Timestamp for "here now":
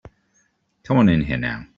1.25-1.67